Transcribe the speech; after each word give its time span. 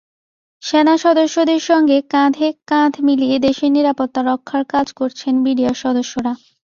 সেনাসদস্যদের 0.63 1.61
সঙ্গে 1.69 1.97
কাঁধে 2.13 2.47
কাঁধ 2.67 2.93
মিলিয়ে 3.07 3.37
দেশের 3.39 3.71
নিরাপত্তা 3.71 4.21
রক্ষার 4.23 4.63
কাজ 4.73 4.87
করছেন 4.99 5.33
বিডিআর 5.45 5.77
সদস্যরা। 5.83 6.31